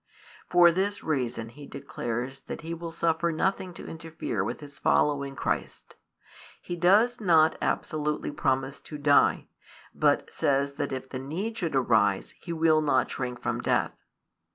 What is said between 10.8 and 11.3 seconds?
that if the